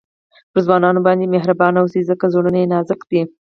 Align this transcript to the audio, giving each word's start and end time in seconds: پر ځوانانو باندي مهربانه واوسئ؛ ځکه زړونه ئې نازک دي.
پر 0.51 0.61
ځوانانو 0.65 1.05
باندي 1.05 1.25
مهربانه 1.35 1.77
واوسئ؛ 1.79 2.01
ځکه 2.09 2.25
زړونه 2.33 2.57
ئې 2.61 2.67
نازک 2.73 2.99
دي. 3.09 3.21